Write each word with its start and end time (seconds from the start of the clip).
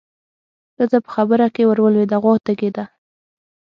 ښځه 0.75 0.97
په 1.05 1.09
خبره 1.15 1.47
کې 1.55 1.63
ورولوېده: 1.69 2.15
غوا 2.23 2.35
تږې 2.45 2.69
ده. 2.75 2.85